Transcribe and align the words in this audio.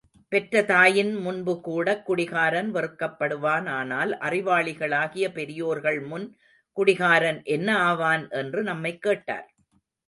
பெற்ற 0.27 0.61
தாயின் 0.63 1.15
முன்புகூடக் 1.15 2.03
குடிகாரன் 2.03 2.73
வெறுக்கப்படுவானானால், 2.73 4.11
அறிவாளிகளாகிய 4.21 5.31
பெரியோர்கள் 5.31 6.01
முன் 6.01 6.37
குடிகாரன் 6.71 7.41
என்ன 7.43 7.77
ஆவான்? 7.77 8.29
என்று 8.29 8.63
நம்மைக் 8.63 9.01
கேட்கிறார். 9.01 9.53